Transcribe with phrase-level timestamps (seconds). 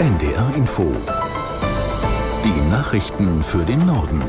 [0.00, 0.96] NDR Info.
[2.42, 4.22] Die Nachrichten für den Norden.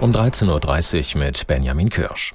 [0.00, 2.32] Um 13.30 Uhr mit Benjamin Kirsch.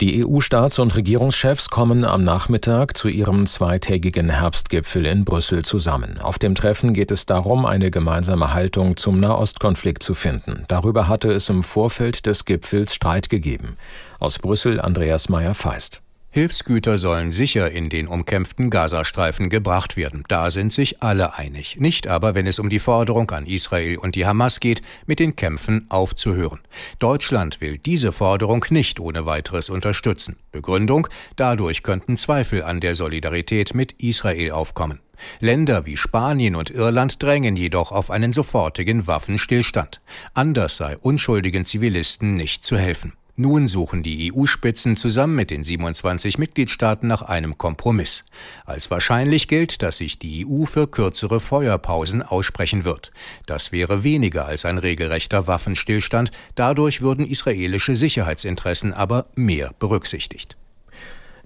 [0.00, 6.18] Die EU-Staats- und Regierungschefs kommen am Nachmittag zu ihrem zweitägigen Herbstgipfel in Brüssel zusammen.
[6.18, 10.64] Auf dem Treffen geht es darum, eine gemeinsame Haltung zum Nahostkonflikt zu finden.
[10.68, 13.76] Darüber hatte es im Vorfeld des Gipfels Streit gegeben.
[14.18, 16.00] Aus Brüssel Andreas Meyer-Feist.
[16.30, 20.24] Hilfsgüter sollen sicher in den umkämpften Gazastreifen gebracht werden.
[20.28, 21.78] Da sind sich alle einig.
[21.80, 25.36] Nicht aber, wenn es um die Forderung an Israel und die Hamas geht, mit den
[25.36, 26.60] Kämpfen aufzuhören.
[26.98, 30.36] Deutschland will diese Forderung nicht ohne weiteres unterstützen.
[30.52, 35.00] Begründung, dadurch könnten Zweifel an der Solidarität mit Israel aufkommen.
[35.40, 40.00] Länder wie Spanien und Irland drängen jedoch auf einen sofortigen Waffenstillstand.
[40.34, 43.14] Anders sei unschuldigen Zivilisten nicht zu helfen.
[43.40, 48.24] Nun suchen die EU-Spitzen zusammen mit den 27 Mitgliedstaaten nach einem Kompromiss.
[48.66, 53.12] Als wahrscheinlich gilt, dass sich die EU für kürzere Feuerpausen aussprechen wird.
[53.46, 60.56] Das wäre weniger als ein regelrechter Waffenstillstand, dadurch würden israelische Sicherheitsinteressen aber mehr berücksichtigt.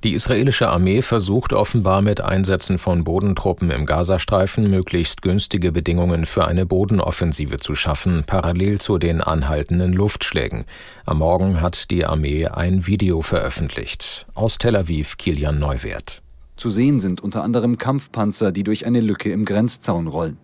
[0.05, 6.49] Die israelische Armee versucht offenbar mit Einsätzen von Bodentruppen im Gazastreifen möglichst günstige Bedingungen für
[6.49, 10.65] eine Bodenoffensive zu schaffen, parallel zu den anhaltenden Luftschlägen.
[11.07, 14.27] Am Morgen hat die Armee ein Video veröffentlicht.
[14.35, 16.21] Aus Tel Aviv Kilian Neuwert.
[16.57, 20.37] Zu sehen sind unter anderem Kampfpanzer, die durch eine Lücke im Grenzzaun rollen.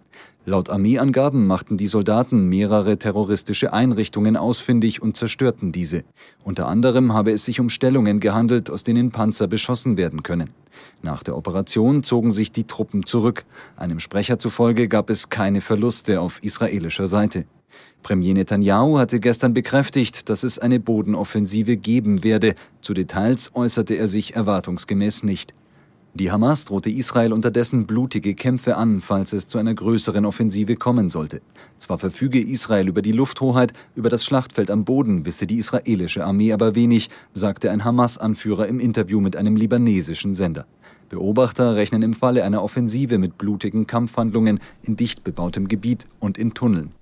[0.49, 6.05] Laut Armeeangaben machten die Soldaten mehrere terroristische Einrichtungen ausfindig und zerstörten diese.
[6.43, 10.49] Unter anderem habe es sich um Stellungen gehandelt, aus denen Panzer beschossen werden können.
[11.03, 13.45] Nach der Operation zogen sich die Truppen zurück.
[13.77, 17.45] Einem Sprecher zufolge gab es keine Verluste auf israelischer Seite.
[18.03, 22.55] Premier Netanyahu hatte gestern bekräftigt, dass es eine Bodenoffensive geben werde.
[22.81, 25.53] Zu Details äußerte er sich erwartungsgemäß nicht.
[26.19, 31.09] Die Hamas drohte Israel unterdessen blutige Kämpfe an, falls es zu einer größeren Offensive kommen
[31.11, 31.41] sollte.
[31.77, 36.53] Zwar verfüge Israel über die Lufthoheit, über das Schlachtfeld am Boden wisse die israelische Armee
[36.53, 40.67] aber wenig, sagte ein Hamas-Anführer im Interview mit einem libanesischen Sender.
[41.09, 46.53] Beobachter rechnen im Falle einer Offensive mit blutigen Kampfhandlungen in dicht bebautem Gebiet und in
[46.53, 46.98] Tunneln.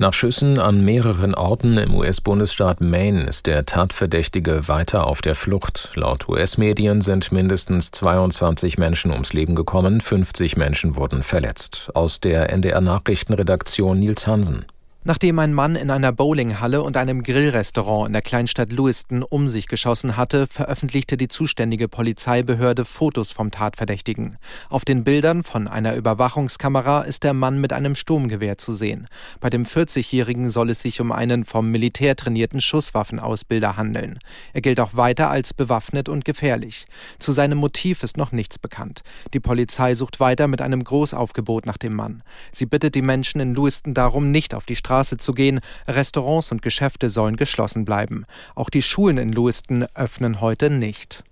[0.00, 5.90] Nach Schüssen an mehreren Orten im US-Bundesstaat Maine ist der Tatverdächtige weiter auf der Flucht.
[5.94, 11.90] Laut US-Medien sind mindestens 22 Menschen ums Leben gekommen, 50 Menschen wurden verletzt.
[11.92, 14.64] Aus der NDR-Nachrichtenredaktion Nils Hansen.
[15.02, 19.66] Nachdem ein Mann in einer Bowlinghalle und einem Grillrestaurant in der Kleinstadt Lewiston um sich
[19.66, 24.36] geschossen hatte, veröffentlichte die zuständige Polizeibehörde Fotos vom Tatverdächtigen.
[24.68, 29.08] Auf den Bildern von einer Überwachungskamera ist der Mann mit einem Sturmgewehr zu sehen.
[29.40, 34.18] Bei dem 40-Jährigen soll es sich um einen vom Militär trainierten Schusswaffenausbilder handeln.
[34.52, 36.84] Er gilt auch weiter als bewaffnet und gefährlich.
[37.18, 39.00] Zu seinem Motiv ist noch nichts bekannt.
[39.32, 42.22] Die Polizei sucht weiter mit einem Großaufgebot nach dem Mann.
[42.52, 45.60] Sie bittet die Menschen in Lewiston darum, nicht auf die Straße Straße zu gehen.
[45.86, 48.24] Restaurants und Geschäfte sollen geschlossen bleiben.
[48.56, 51.22] Auch die Schulen in Lewiston öffnen heute nicht.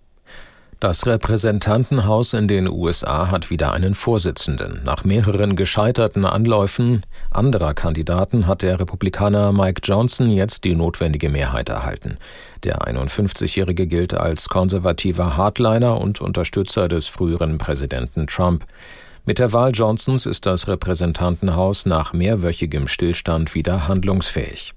[0.78, 4.82] Das Repräsentantenhaus in den USA hat wieder einen Vorsitzenden.
[4.84, 7.02] Nach mehreren gescheiterten Anläufen
[7.32, 12.16] anderer Kandidaten hat der Republikaner Mike Johnson jetzt die notwendige Mehrheit erhalten.
[12.62, 18.64] Der 51-Jährige gilt als konservativer Hardliner und Unterstützer des früheren Präsidenten Trump.
[19.28, 24.72] Mit der Wahl Johnsons ist das Repräsentantenhaus nach mehrwöchigem Stillstand wieder handlungsfähig.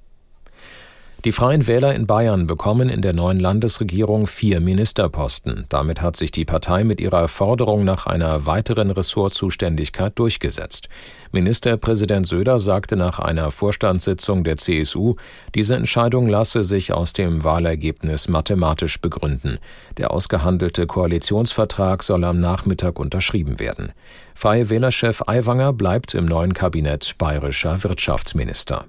[1.24, 5.66] Die Freien Wähler in Bayern bekommen in der neuen Landesregierung vier Ministerposten.
[5.70, 10.90] Damit hat sich die Partei mit ihrer Forderung nach einer weiteren Ressortzuständigkeit durchgesetzt.
[11.32, 15.14] Ministerpräsident Söder sagte nach einer Vorstandssitzung der CSU,
[15.54, 19.60] diese Entscheidung lasse sich aus dem Wahlergebnis mathematisch begründen.
[19.98, 23.92] Der ausgehandelte Koalitionsvertrag soll am Nachmittag unterschrieben werden.
[24.34, 28.88] Freie Wählerchef Aiwanger bleibt im neuen Kabinett bayerischer Wirtschaftsminister.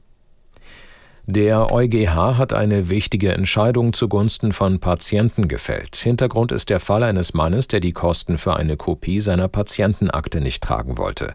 [1.34, 5.96] Der EuGH hat eine wichtige Entscheidung zugunsten von Patienten gefällt.
[5.96, 10.62] Hintergrund ist der Fall eines Mannes, der die Kosten für eine Kopie seiner Patientenakte nicht
[10.62, 11.32] tragen wollte.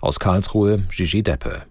[0.00, 1.62] Aus Karlsruhe Gigi Deppe.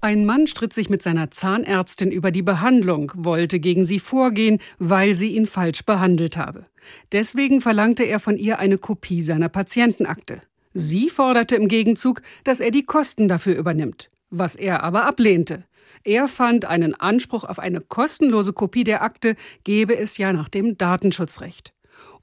[0.00, 5.16] Ein Mann stritt sich mit seiner Zahnärztin über die Behandlung, wollte gegen sie vorgehen, weil
[5.16, 6.66] sie ihn falsch behandelt habe.
[7.10, 10.40] Deswegen verlangte er von ihr eine Kopie seiner Patientenakte.
[10.72, 15.64] Sie forderte im Gegenzug, dass er die Kosten dafür übernimmt, was er aber ablehnte.
[16.04, 20.76] Er fand, einen Anspruch auf eine kostenlose Kopie der Akte gebe es ja nach dem
[20.78, 21.74] Datenschutzrecht.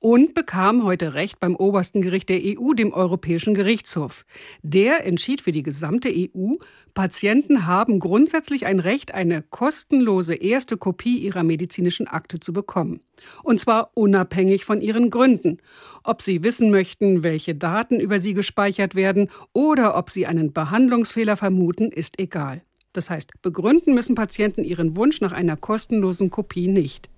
[0.02, 4.26] und bekam heute Recht beim obersten Gericht der EU, dem Europäischen Gerichtshof.
[4.64, 6.56] Der entschied für die gesamte EU,
[6.96, 13.02] Patienten haben grundsätzlich ein Recht, eine kostenlose erste Kopie ihrer medizinischen Akte zu bekommen.
[13.44, 15.60] Und zwar unabhängig von ihren Gründen.
[16.04, 21.38] Ob sie wissen möchten, welche Daten über sie gespeichert werden oder ob sie einen Behandlungsfehler
[21.38, 22.64] vermuten, ist egal.
[22.94, 27.10] Das heißt, begründen müssen Patienten ihren Wunsch nach einer kostenlosen Kopie nicht.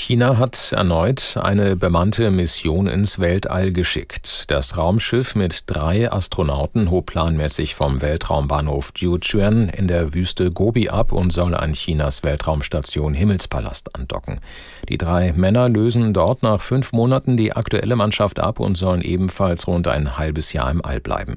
[0.00, 4.50] China hat erneut eine bemannte Mission ins Weltall geschickt.
[4.50, 11.12] Das Raumschiff mit drei Astronauten hob planmäßig vom Weltraumbahnhof Jiuquan in der Wüste Gobi ab
[11.12, 14.40] und soll an Chinas Weltraumstation Himmelspalast andocken.
[14.88, 19.66] Die drei Männer lösen dort nach fünf Monaten die aktuelle Mannschaft ab und sollen ebenfalls
[19.66, 21.34] rund ein halbes Jahr im All bleiben.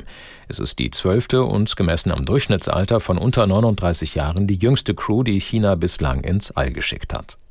[0.48, 5.24] Es ist die zwölfte und gemessen am Durchschnittsalter von unter 39 Jahren die jüngste Crew,
[5.24, 7.38] die China bislang ins All geschickt hat.